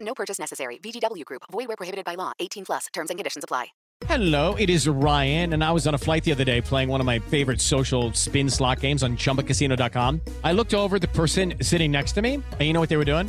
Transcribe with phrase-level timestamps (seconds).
[0.00, 0.78] No purchase necessary.
[0.78, 1.42] VGW Group.
[1.50, 2.32] Void where prohibited by law.
[2.40, 2.86] 18 plus.
[2.92, 3.68] Terms and conditions apply.
[4.06, 7.00] Hello, it is Ryan, and I was on a flight the other day playing one
[7.00, 10.20] of my favorite social spin slot games on ChumbaCasino.com.
[10.44, 13.04] I looked over the person sitting next to me, and you know what they were
[13.04, 13.28] doing?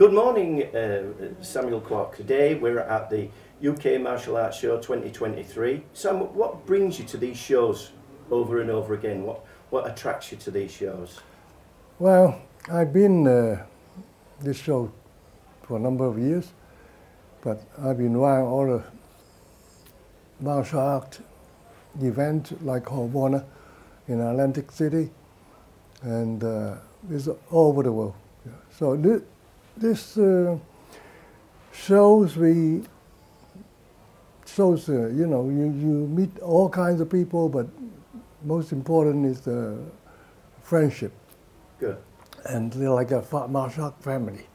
[0.00, 2.16] Good morning, uh, Samuel Kwok.
[2.16, 3.28] Today we're at the
[3.62, 5.82] UK Martial Arts Show 2023.
[5.92, 7.90] Sam, what brings you to these shows
[8.30, 9.24] over and over again?
[9.24, 11.20] What what attracts you to these shows?
[11.98, 12.40] Well,
[12.72, 13.66] I've been uh,
[14.40, 14.90] this show
[15.64, 16.50] for a number of years,
[17.42, 18.82] but I've been running all the
[20.40, 21.20] martial arts
[22.00, 23.44] events like Havana
[24.08, 25.10] in Atlantic City,
[26.00, 26.76] and uh,
[27.10, 28.14] it's all over the world.
[28.70, 29.20] So this,
[29.80, 30.58] this uh,
[31.72, 32.82] shows we
[34.46, 37.66] shows uh, you know you, you meet all kinds of people, but
[38.44, 39.78] most important is the
[40.62, 41.12] friendship.
[41.78, 41.96] Good.
[42.44, 44.46] And they're like a martial family.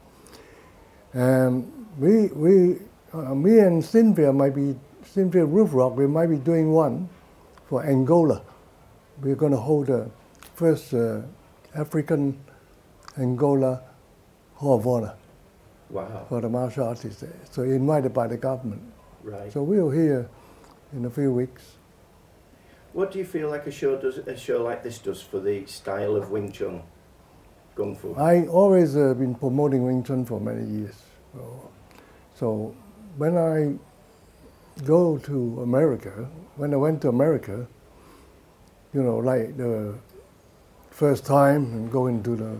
[1.14, 2.78] And we we
[3.14, 5.96] uh, me and Cynthia might be Cynthia Rothrock.
[5.96, 7.10] We might be doing one
[7.68, 8.42] for Angola.
[9.22, 10.10] We're going to hold the
[10.56, 11.22] first uh,
[11.74, 12.38] African
[13.18, 13.82] Angola
[14.56, 15.14] Hall of Honor
[15.90, 16.26] Wow.
[16.30, 17.24] for the martial artists.
[17.52, 18.82] So invited by the government.
[19.24, 19.52] Right.
[19.52, 20.30] So we'll hear
[20.94, 21.64] in a few weeks.
[22.94, 25.66] What do you feel like a show does a show like this does for the
[25.66, 26.82] style of Wing Chun,
[27.76, 28.16] Kung Fu?
[28.16, 30.96] I always uh, been promoting Wing Chun for many years.
[31.34, 31.72] So,
[32.36, 32.76] so
[33.18, 33.76] when I
[34.86, 37.68] go to America, when I went to America,
[38.94, 39.96] you know, like the
[40.90, 42.58] first time and going to the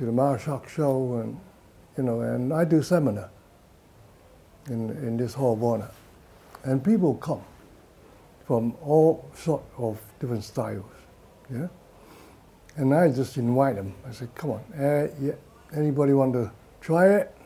[0.00, 1.38] to the arts show and
[1.96, 3.28] you know, and I do seminar
[4.68, 5.90] in in this hall of honor,
[6.64, 7.42] and people come
[8.46, 10.84] from all sort of different styles,
[11.52, 11.68] yeah.
[12.76, 13.92] And I just invite them.
[14.08, 15.34] I said, "Come on, uh, yeah,
[15.76, 16.50] anybody want to
[16.80, 17.36] try it?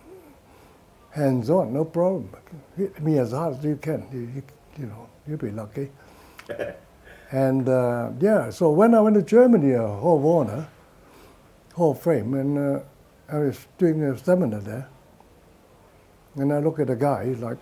[1.10, 2.30] Hands on, no problem.
[2.76, 4.06] Hit me as hard as you can.
[4.12, 4.42] You, you,
[4.78, 5.90] you know, you'll be lucky."
[7.32, 10.68] and uh, yeah, so when I went to Germany, uh, Hall of Honor,
[11.74, 12.80] Hall of Fame, and uh,
[13.28, 14.88] I was doing a seminar there,
[16.36, 17.58] and I look at a guy, he's like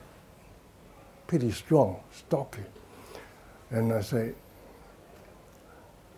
[1.27, 2.63] pretty strong, stocky,
[3.71, 4.33] and I say,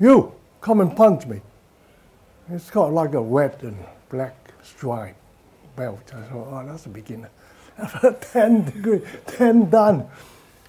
[0.01, 1.41] "You come and punch me."
[2.51, 3.77] It's got like a red and
[4.11, 5.17] black stripe
[5.77, 6.13] belt.
[6.15, 7.31] I thought, "Oh, that's a beginner."
[7.79, 10.07] After ten degree, ten done,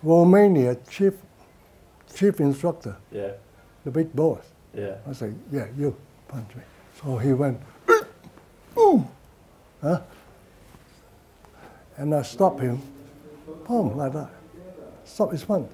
[0.04, 1.14] Romania chief
[2.14, 3.32] chief instructor, Yeah.
[3.84, 4.44] the big boss.
[4.74, 4.96] Yeah.
[5.08, 5.96] I said, yeah, you
[6.28, 6.62] punch me.
[7.02, 7.60] So he went,
[8.74, 9.08] boom,
[9.82, 10.02] huh?
[11.98, 12.82] And I stopped him,
[13.68, 14.30] boom, like that.
[15.04, 15.70] Stop his punch.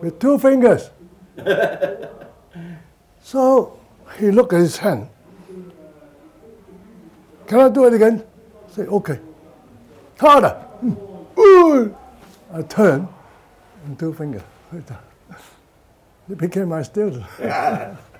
[0.00, 0.90] With two fingers.
[3.22, 3.78] so
[4.18, 5.08] he looked at his hand.
[7.46, 8.24] Can I do it again?
[8.68, 9.20] I say, okay.
[10.18, 10.50] Harder.
[10.50, 11.40] Hmm.
[11.40, 11.96] Ooh.
[12.52, 13.08] I turn
[13.84, 14.42] and two fingers.
[16.28, 17.24] It became my student.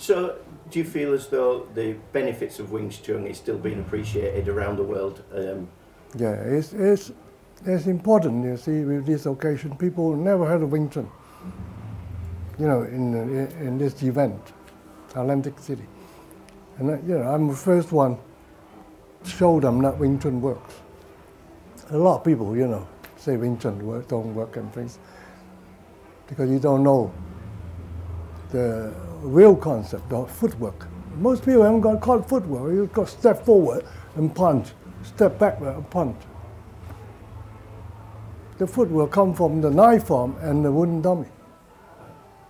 [0.00, 0.38] So,
[0.70, 4.76] do you feel as though the benefits of Wing Chun is still being appreciated around
[4.76, 5.22] the world?
[5.34, 5.68] Um,
[6.16, 7.12] Yeah, it's, it's,
[7.66, 9.76] it's important, you see, with this occasion.
[9.76, 11.06] People never heard of Wing Chun,
[12.58, 14.40] you know, in, in, in this event,
[15.14, 15.86] Atlantic City.
[16.78, 18.16] And, uh, you know, I'm the first one
[19.24, 20.76] to show them that Wing Chun works.
[21.90, 24.98] a lot of people, you know, say Wing Chun work, don't work and things
[26.26, 27.12] because you don't know
[28.50, 30.86] the real concept of footwork.
[31.16, 32.72] Most people haven't got called footwork.
[32.72, 33.84] You've got step forward
[34.16, 34.68] and punch,
[35.02, 36.16] step backward and punch.
[38.58, 41.28] The footwork come from the knife form and the wooden dummy.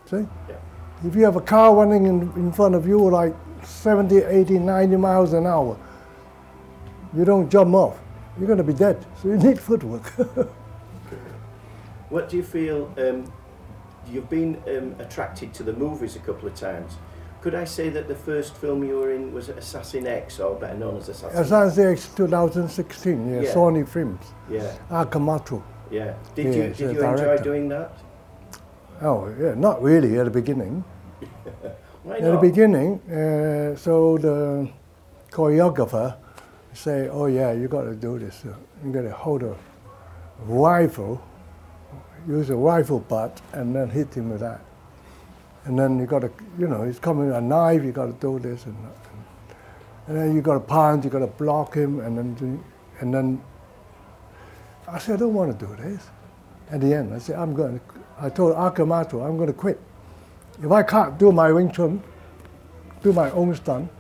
[0.07, 0.27] See?
[1.05, 4.97] If you have a car running in, in front of you like 70, 80, 90
[4.97, 5.79] miles an hour,
[7.17, 7.99] you don't jump off.
[8.39, 9.05] You're going to be dead.
[9.23, 10.13] So you need footwork.
[12.11, 12.93] What do you feel?
[12.99, 13.33] Um,
[14.11, 16.93] you've been um, attracted to the movies a couple of times.
[17.43, 20.77] Could I say that the first film you were in was Assassin X, or better
[20.77, 21.39] known as Assassin?
[21.41, 23.55] Assassin X 2016, yeah, Yeah.
[23.55, 24.25] Sony Films.
[24.51, 25.63] Yeah, Akamatsu.
[25.91, 26.15] yeah.
[26.35, 27.93] Did Yeah, you did you enjoy doing that?
[29.03, 30.85] Oh, yeah, not really at the beginning.
[32.11, 34.69] At the beginning, uh, so the
[35.31, 36.15] choreographer
[36.73, 38.43] say, "Oh yeah, you got to do this.
[38.45, 38.55] Uh,
[38.85, 39.55] You got to hold a
[40.47, 41.21] rifle,
[42.29, 44.61] use a rifle butt, and then hit him with that.
[45.65, 47.83] And then you got to, you know, he's coming with a knife.
[47.85, 48.77] You got to do this, and,
[50.07, 51.05] and then you got to punch.
[51.05, 52.65] You got to block him, and then
[53.01, 53.43] and then
[54.89, 56.09] I said, I don't want to do this.
[56.71, 57.79] At the end, I said, I'm going.
[57.79, 57.85] to
[58.19, 59.81] I told Akamato, I'm going to quit.
[60.63, 62.03] If I can't do my Wing Chun,
[63.03, 63.91] do my own stunt.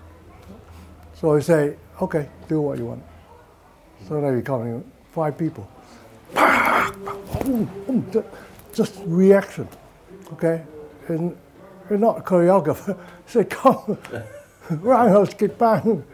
[1.14, 3.02] So I say, okay, do what you want.
[4.06, 5.68] So they become five people.
[7.04, 8.24] Boom, ju-
[8.72, 9.68] Just reaction,
[10.32, 10.64] okay?
[11.08, 11.36] And
[11.88, 12.96] you're not a choreographer.
[13.26, 13.98] Say, come,
[14.70, 16.04] roundhouse kick, bang.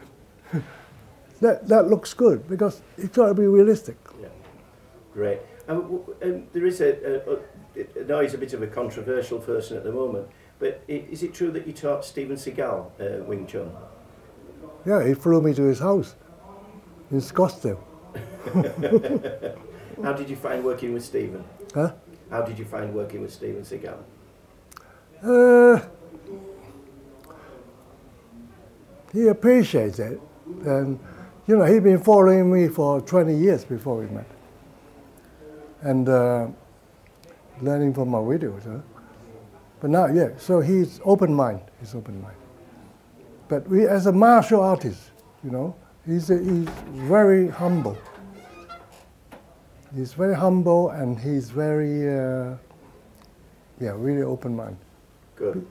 [1.40, 3.96] That, that looks good because it's got to be realistic.
[4.20, 4.28] Yeah.
[5.12, 5.40] Great.
[5.68, 7.38] Um, w- um, there is a
[8.06, 10.28] know he's a bit of a controversial person at the moment,
[10.58, 13.70] but is it true that you taught Steven Seagal uh, Wing Chun?
[14.86, 16.14] Yeah, he flew me to his house
[17.10, 17.80] in Scottsdale.
[20.02, 21.44] How did you find working with Steven?
[21.74, 21.92] Huh?
[22.30, 23.98] How did you find working with Steven Seagal?
[25.22, 25.80] Uh,
[29.12, 30.20] he appreciates it.
[30.64, 31.00] And,
[31.46, 34.26] you know, he'd been following me for 20 years before we met.
[35.82, 36.48] And uh,
[37.62, 38.64] learning from my videos.
[38.64, 38.80] Huh?
[39.80, 41.60] But now, yeah, so he's open mind.
[41.80, 42.36] He's open mind.
[43.48, 45.10] But we, as a martial artist,
[45.44, 46.68] you know, he's, a, he's
[47.08, 47.96] very humble.
[49.96, 52.56] He's very humble and he's very, uh,
[53.80, 54.76] yeah, really open mind.
[55.36, 55.66] Good.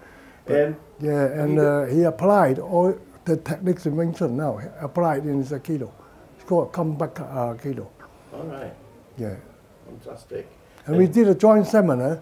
[0.47, 5.37] Um, Yeah, and uh, he applied all the techniques in Wing Chun now, applied in
[5.39, 5.91] his Aikido.
[6.35, 7.87] It's called comeback uh, Aikido.
[8.33, 8.73] all right.
[9.17, 9.35] Yeah.
[9.85, 10.47] Fantastic.
[10.85, 12.21] And we did a joint seminar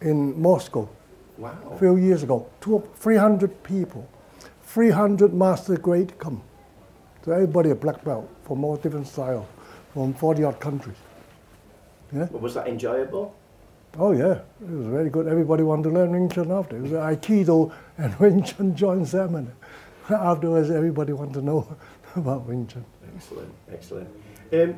[0.00, 0.88] in Moscow
[1.38, 1.56] Wow.
[1.72, 2.46] a few years ago.
[2.60, 4.06] Two, 300 people,
[4.62, 6.42] 300 master grade come.
[7.24, 9.46] So everybody a black belt from all different styles,
[9.94, 10.96] from 40 odd countries.
[12.12, 12.26] Yeah.
[12.30, 13.34] Was that enjoyable?
[13.98, 15.26] Oh yeah, it was very good.
[15.26, 16.76] Everybody wanted to learn Wing Chun after.
[16.76, 19.52] It was Aikido and Wing Chun joint seminar.
[20.10, 21.76] Afterwards, everybody wanted to know
[22.16, 22.84] about Wing Chun.
[23.14, 24.08] Excellent, excellent.
[24.52, 24.74] Um,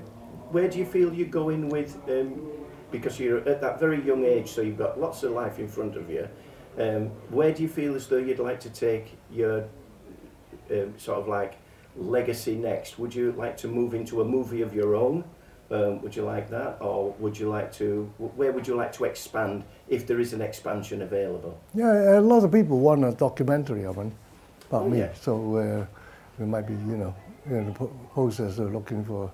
[0.51, 2.49] where do you feel you're going with, um,
[2.91, 5.97] because you're at that very young age, so you've got lots of life in front
[5.97, 6.29] of you,
[6.79, 9.69] um, where do you feel as though you'd like to take your
[10.71, 11.59] um, sort of like
[11.97, 12.99] legacy next?
[12.99, 15.25] Would you like to move into a movie of your own?
[15.71, 16.79] Um, would you like that?
[16.81, 20.41] Or would you like to, where would you like to expand if there is an
[20.41, 21.59] expansion available?
[21.75, 24.13] Yeah, a lot of people want a documentary of it
[24.69, 24.99] about Oh, me.
[24.99, 25.13] yeah.
[25.15, 25.87] So uh,
[26.39, 27.15] we might be, you know,
[27.47, 29.31] in the process of looking for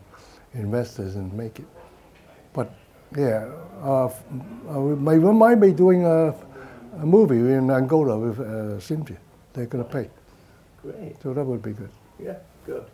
[0.55, 1.67] investors and make it.
[2.53, 2.71] But
[3.17, 3.49] yeah,
[3.83, 6.35] uh, uh, we might, we might be doing a,
[7.01, 9.17] a movie in Angola with uh, Cynthia.
[9.55, 10.11] They're going to pay,
[10.83, 11.91] Great, so that would be good.
[12.23, 12.85] yeah, good.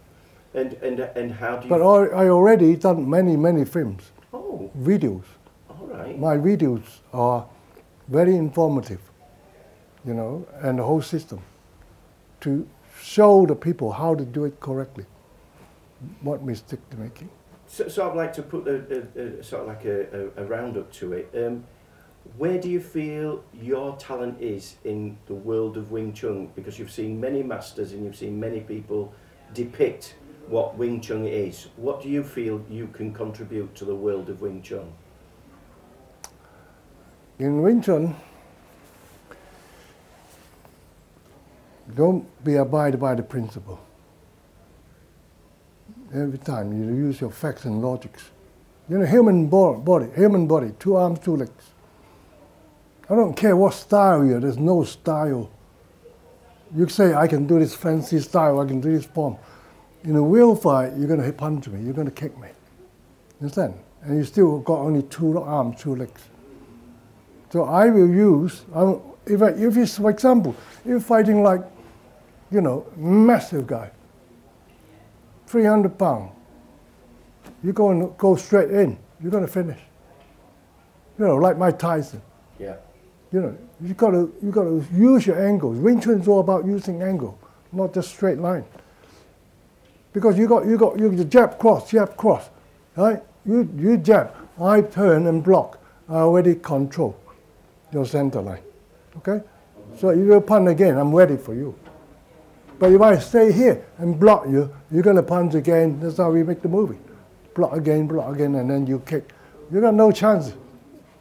[0.55, 1.71] And, and, and how do you...
[1.71, 5.25] But I, I already done many, many films, oh, videos.
[5.71, 6.19] all right.
[6.19, 6.83] My videos
[7.13, 7.47] are
[8.09, 9.01] very informative,
[10.05, 11.41] you know, and the whole system
[12.41, 12.69] to
[13.01, 15.07] show the people how to do it correctly,
[16.21, 17.31] what mistake they're making.
[17.67, 20.93] So, I'd like to put a, a, a sort of like a, a, a roundup
[20.95, 21.31] to it.
[21.35, 21.65] Um,
[22.37, 26.51] where do you feel your talent is in the world of Wing Chun?
[26.55, 29.15] Because you've seen many masters and you've seen many people
[29.55, 30.15] depict
[30.49, 31.69] what Wing Chun is.
[31.77, 34.93] What do you feel you can contribute to the world of Wing Chun?
[37.39, 38.15] In Wing Chun,
[41.95, 43.81] don't be abided by the principle.
[46.15, 48.31] Every time you use your facts and logics.
[48.89, 51.73] You know, human bo- body, human body, two arms, two legs.
[53.09, 55.51] I don't care what style you're, there's no style.
[56.75, 59.37] You say, I can do this fancy style, I can do this form.
[60.05, 62.49] In a real fight, you're going to hit punch me, you're going to kick me.
[63.41, 63.75] Understand?
[64.03, 66.23] And you still got only two arms, two legs.
[67.51, 71.61] So I will use, I, if, I, if it's, for example, if you're fighting like,
[72.51, 73.91] you know, massive guy,
[75.47, 76.31] 300 pound,
[77.63, 79.79] you're going to go straight in, you're going to finish.
[81.19, 82.23] You know, like Mike Tyson.
[82.59, 82.77] Yeah.
[83.33, 85.79] You know, you got to you got to use your angles.
[85.79, 87.39] Wing Chun is all about using angle,
[87.73, 88.65] not just straight line.
[90.13, 92.51] Because you got you got you jab cross, jab cross,
[92.97, 93.23] right?
[93.45, 95.79] You you jab, I turn and block.
[96.09, 97.17] I already control
[97.93, 98.63] your center line.
[99.19, 99.41] Okay?
[99.97, 101.75] So if you punch again, I'm ready for you.
[102.79, 106.01] But if I stay here and block you, you're gonna punch again.
[106.01, 106.99] That's how we make the movie.
[107.55, 109.31] Block again, block again, and then you kick.
[109.71, 110.53] You got no chance.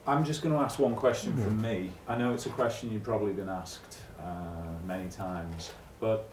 [0.07, 1.91] I'm just going to ask one question from me.
[2.07, 4.23] I know it's a question you've probably been asked uh,
[4.85, 6.27] many times, but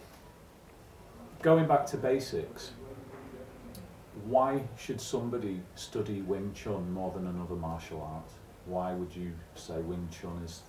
[1.43, 2.73] going back to basics,
[4.25, 8.31] why should somebody study Wing Chun more than another martial art?
[8.67, 10.63] Why would you say Wing Chun is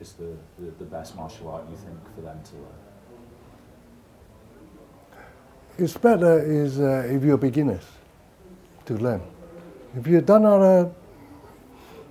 [0.00, 2.82] is the, the, the best martial art you think for them to learn?
[5.78, 7.84] It's better is uh, if you're beginners
[8.86, 9.22] to learn.
[9.96, 10.90] If you've done other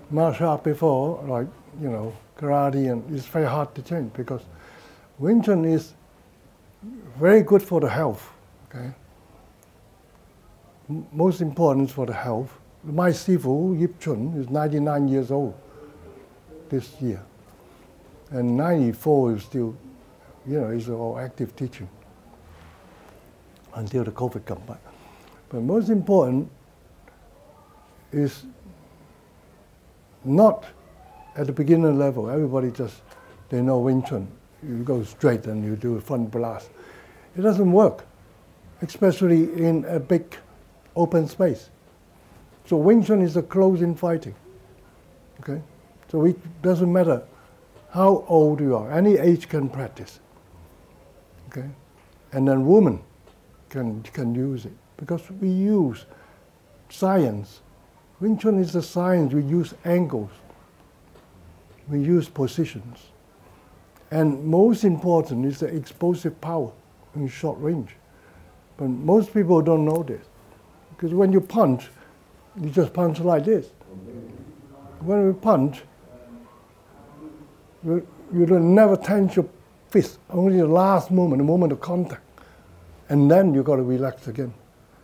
[0.09, 1.47] martial art before, like
[1.81, 4.41] you know karate, and it's very hard to change because
[5.19, 5.93] Wing Chun is
[7.17, 8.29] very good for the health.
[8.69, 8.91] Okay.
[11.11, 12.51] Most important for the health.
[12.83, 15.53] My sifu Yip Chun is 99 years old
[16.69, 17.23] this year,
[18.31, 19.77] and 94 is still,
[20.47, 21.87] you know, is all active teaching
[23.75, 24.81] until the COVID come back.
[25.49, 26.49] But most important
[28.11, 28.43] is
[30.23, 30.65] not
[31.35, 32.29] at the beginner level.
[32.29, 33.01] Everybody just
[33.49, 34.27] they know Wing Chun.
[34.67, 36.69] You go straight and you do a front blast.
[37.35, 38.05] It doesn't work,
[38.81, 40.35] especially in a big
[40.95, 41.69] open space.
[42.65, 44.35] So Wing Chun is a close-in fighting.
[45.39, 45.61] Okay,
[46.09, 47.23] so it doesn't matter
[47.89, 48.91] how old you are.
[48.91, 50.19] Any age can practice.
[51.49, 51.67] Okay,
[52.31, 53.01] and then women
[53.69, 56.05] can can use it because we use
[56.89, 57.61] science.
[58.19, 59.33] Wing Chun is a science.
[59.33, 60.29] We use angles.
[61.89, 63.10] We use positions.
[64.11, 66.71] And most important is the explosive power
[67.15, 67.95] in short range.
[68.77, 70.25] But most people don't know this.
[70.89, 71.87] Because when you punch,
[72.61, 73.67] you just punch like this.
[74.99, 75.81] When you punch,
[77.83, 79.47] you, you don't never tense your
[79.89, 82.21] fist, only the last moment, the moment of contact.
[83.09, 84.53] And then you got to relax again.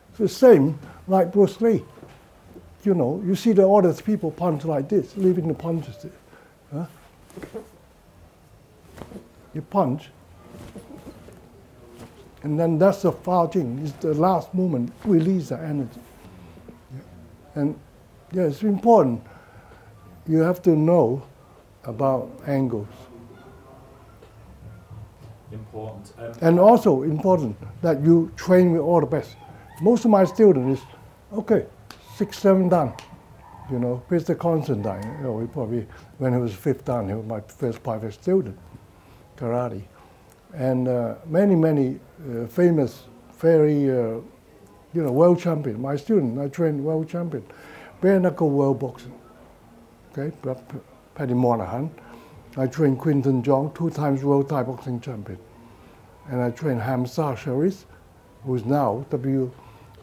[0.10, 1.84] It's the same like Bruce Lee.
[2.84, 6.12] You know, you see the other people punch like this, leaving the punches there.
[6.72, 6.86] Huh?
[9.58, 10.12] You punch,
[12.44, 13.80] and then that's the final thing.
[13.84, 16.00] It's the last moment, release the energy.
[17.56, 17.74] And
[18.32, 19.24] yeah, it's important.
[20.28, 21.24] You have to know
[21.86, 22.88] about angles.
[25.52, 26.14] Important.
[26.20, 29.38] Um, And also important that you train with all the best.
[29.82, 30.88] Most of my students is,
[31.34, 31.66] okay,
[32.16, 32.94] six, seven dan.
[33.72, 34.38] You know, Mr.
[34.38, 35.88] Constantine, you know, he probably,
[36.20, 38.56] when he was fifth dan, he was my first private student,
[39.38, 39.84] karate.
[40.54, 43.04] And uh, many, many uh, famous,
[43.40, 44.20] very, uh,
[44.94, 45.82] you know, world champion.
[45.82, 47.46] My student, I trained world champion,
[48.02, 49.14] bare knuckle world boxing.
[50.12, 50.36] Okay,
[51.16, 51.92] Paddy Monaghan.
[52.56, 55.38] I trained Quinton Jong, two times world Thai boxing champion.
[56.30, 57.86] And I trained Hamza Sharif,
[58.44, 59.52] who's now W,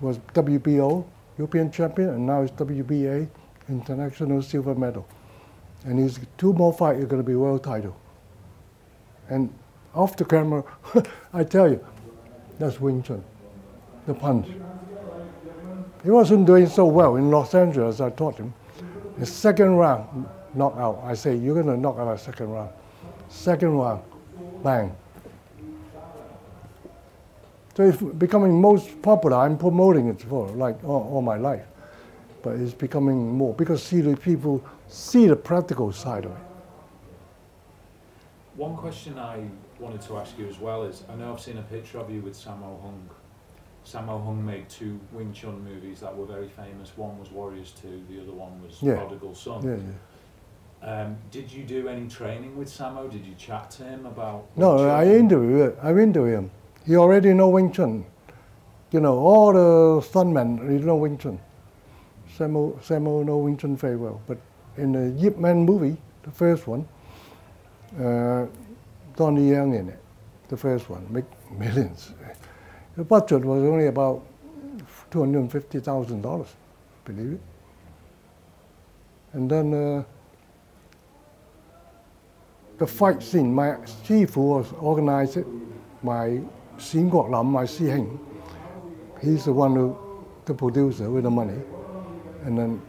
[0.01, 1.05] was WBO
[1.37, 3.29] European champion, and now is WBA
[3.69, 5.07] international silver medal.
[5.85, 7.97] And he's two more fights are going to be world title.
[9.29, 9.53] And
[9.95, 10.65] off the camera,
[11.33, 11.85] I tell you,
[12.59, 13.25] that's Wing Chun,
[14.07, 14.49] the punch.
[16.03, 18.53] He wasn't doing so well in Los Angeles, I taught him.
[19.19, 21.01] The second round, knockout.
[21.05, 22.71] I say, you're going to knock out a second round.
[23.29, 24.03] Second round,
[24.63, 24.95] bang.
[27.77, 29.39] So it's becoming most popular.
[29.39, 31.65] I'm promoting it for like all, all my life.
[32.43, 36.44] But it's becoming more because see the people see the practical side of it.
[38.57, 39.45] One question I
[39.81, 42.21] wanted to ask you as well is I know I've seen a picture of you
[42.21, 43.11] with Sammo Hung.
[43.85, 46.97] Sammo Hung made two Wing Chun movies that were very famous.
[46.97, 48.95] One was Warriors 2, the other one was Yeah.
[48.97, 49.63] Prodigal Son.
[49.63, 51.03] Yeah, yeah.
[51.03, 53.11] Um, did you do any training with Sammo?
[53.11, 54.47] Did you chat to him about?
[54.57, 55.15] No, Wing I Chun?
[55.17, 56.51] interview I interview him.
[56.87, 58.05] He already know Wing Chun.
[58.93, 61.41] You know, all the stuntmen, he know Wing Chun.
[62.39, 64.21] Sammo, Sammo know Wing Chun very well.
[64.29, 64.39] But
[64.77, 66.87] in the Yip Man movie, the first one,
[68.01, 68.47] uh,
[69.17, 69.99] Donnie Yen in it,
[70.49, 71.25] the first one, make
[71.59, 72.13] millions.
[72.97, 74.25] The budget was only about
[75.11, 76.47] $250,000.
[77.05, 77.41] believe it.
[79.33, 80.05] And then uh,
[82.79, 85.47] the fight scene, my chief was organized it,
[86.03, 86.41] my
[86.79, 88.19] Xin Guok Lam, my Si Heng,
[89.21, 89.97] he's the one who,
[90.45, 91.61] the producer with the money.
[92.45, 92.83] And then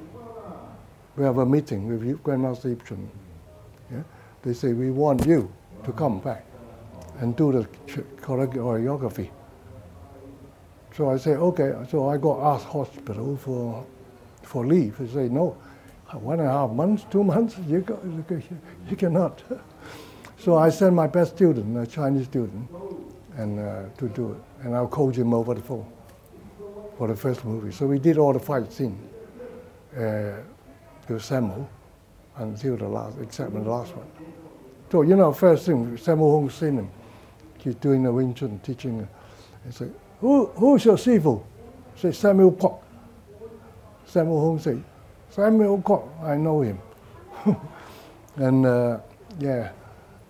[1.15, 3.09] we have a meeting with Grandmaster Ip Chun.
[4.45, 5.51] They say, we want you
[5.83, 6.45] to come back
[7.19, 9.29] and do the ch- choreography.
[10.95, 11.73] So I say, okay.
[11.89, 13.85] So I go ask hospital for,
[14.43, 14.97] for leave.
[14.99, 15.57] They say, no,
[16.13, 17.99] one and a half months, two months, you, go,
[18.89, 19.43] you cannot.
[20.37, 22.69] So I send my best student, a Chinese student,
[23.35, 24.65] and uh, to do it.
[24.65, 25.87] And I'll coach him over the phone
[26.99, 27.71] for the first movie.
[27.71, 28.99] So we did all the fight scene
[29.97, 30.33] uh,
[31.07, 31.67] with Samuel
[32.37, 34.07] until the last, except the last one.
[34.91, 36.89] So you know, first thing, Sammo Hung seen him.
[37.59, 39.07] He's doing the Wing Chun teaching.
[39.65, 41.43] He said, Who, who's your sifu?
[41.95, 42.81] Say Samuel Kwok.
[44.07, 44.77] Sammo Hung say,
[45.29, 46.79] Samuel Kwok, I know him.
[48.35, 48.99] and uh,
[49.39, 49.71] yeah,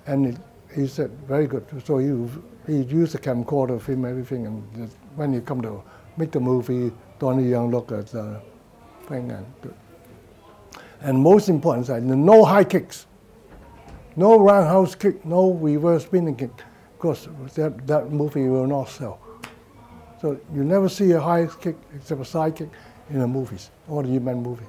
[0.07, 0.37] and it,
[0.73, 1.65] he said, very good.
[1.85, 2.07] So he,
[2.67, 5.83] he used the camcorder, film everything, and when he come to
[6.17, 8.41] make the movie, Donnie Yen look at the
[9.07, 9.45] thing and.
[11.01, 13.05] And most important is no high kicks,
[14.15, 16.51] no roundhouse kick, no reverse spinning kick,
[16.95, 19.19] because that, that movie will not sell.
[20.21, 22.69] So you never see a high kick except a side kick
[23.09, 24.65] in the movies, or the human movie.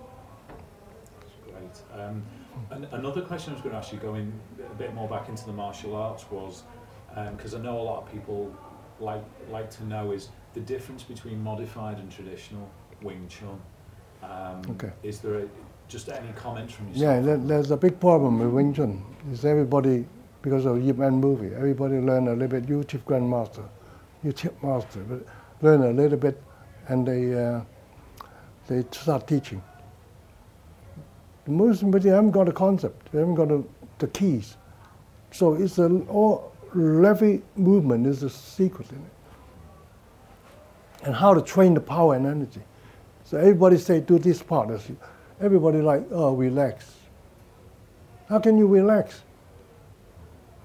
[1.45, 2.01] Great.
[2.01, 2.23] Um,
[2.93, 4.33] another question I was going to ask you, going
[4.71, 6.65] a bit more back into the martial arts, was
[7.37, 8.55] because I know a lot of people
[9.01, 12.69] like like to know is the difference between modified and traditional
[13.03, 13.61] Wing Chun.
[14.23, 14.93] Um, Okay.
[15.03, 15.49] Is there a,
[15.89, 17.03] just any comments from yourself?
[17.03, 19.03] Yeah, there, there's a big problem with Wing Chun.
[19.33, 20.07] Is everybody,
[20.43, 22.69] because of Yip Man movie, everybody learn a little bit.
[22.69, 23.65] You chief grandmaster,
[24.23, 25.25] you chief master, but
[25.63, 26.43] learn a little bit,
[26.89, 27.61] and they uh,
[28.67, 29.63] they start teaching.
[31.45, 33.13] The Muslim, but they haven't got a concept.
[33.13, 33.63] They haven't got a,
[33.99, 34.57] the keys.
[35.31, 39.13] So it's a all levy movement is the secret in it,
[41.07, 42.63] and how to train the power and energy.
[43.25, 44.71] So everybody say do this part.
[45.41, 46.95] Everybody like oh relax.
[48.29, 49.23] How can you relax?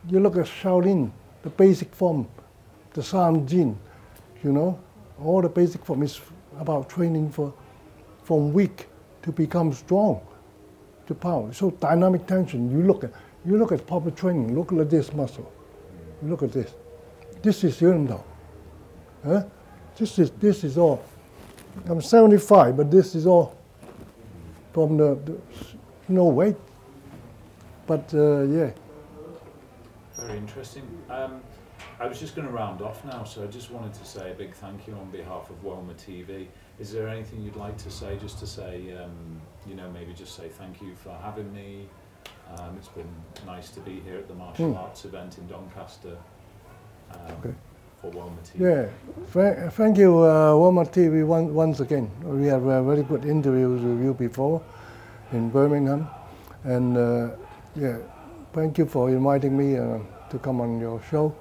[0.07, 1.11] You look at Shaolin,
[1.43, 2.27] the basic form,
[2.93, 3.77] the San Jin,
[4.43, 4.79] you know,
[5.21, 6.19] all the basic form is
[6.57, 7.53] about training for
[8.23, 8.87] from weak
[9.23, 10.21] to become strong,
[11.07, 11.51] to power.
[11.53, 12.71] So dynamic tension.
[12.71, 13.11] You look at
[13.45, 14.55] you look at proper training.
[14.55, 15.51] Look at this muscle.
[16.21, 16.73] You look at this.
[17.41, 18.23] This is Yun Dao.
[19.25, 19.43] Huh?
[19.97, 21.03] This is this is all.
[21.87, 23.57] I'm 75, but this is all
[24.73, 25.37] from the, the
[26.07, 26.55] no weight.
[27.87, 28.71] But uh, yeah,
[30.17, 30.83] Very interesting.
[31.09, 31.41] Um,
[31.99, 34.33] I was just going to round off now, so I just wanted to say a
[34.33, 36.47] big thank you on behalf of Woma TV.
[36.79, 40.35] Is there anything you'd like to say, just to say, um, you know, maybe just
[40.35, 41.87] say thank you for having me.
[42.57, 43.09] Um, it's been
[43.45, 44.77] nice to be here at the martial Hmm.
[44.77, 46.17] arts event in Doncaster
[47.13, 47.53] um, Okay.
[48.01, 48.59] For Woma TV.
[48.59, 49.69] yeah.
[49.69, 52.09] Thank, you, uh, Woma TV, one, once again.
[52.23, 54.63] We have uh, very good interviews with you before
[55.31, 56.07] in Birmingham,
[56.63, 57.29] and uh,
[57.75, 57.97] yeah,
[58.53, 59.99] thank you for inviting me uh,
[60.31, 61.35] to come on your show.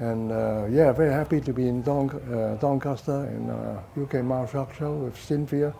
[0.00, 4.60] And uh, yeah, very happy to be in Don, uh, Doncaster in uh, UK Martial
[4.60, 5.72] Arts Show with Cynthia,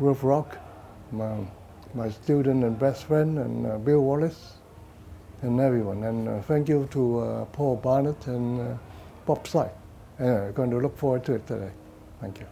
[0.00, 0.56] Rothrock,
[1.12, 1.36] my,
[1.92, 4.54] my student and best friend, and uh, Bill Wallace,
[5.42, 6.02] and everyone.
[6.04, 8.78] And uh, thank you to uh, Paul Barnett and
[9.24, 9.70] uh, Bob Sy.
[10.20, 11.70] Uh, going to look forward to it today.
[12.20, 12.46] Thank you.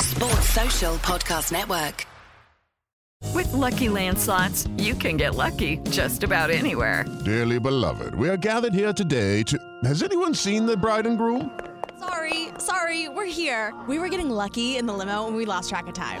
[0.00, 2.06] Sports Social Podcast Network.
[3.34, 7.04] With Lucky Land slots, you can get lucky just about anywhere.
[7.24, 9.58] Dearly beloved, we are gathered here today to.
[9.84, 11.58] Has anyone seen the bride and groom?
[11.98, 13.74] Sorry, sorry, we're here.
[13.86, 16.20] We were getting lucky in the limo and we lost track of time.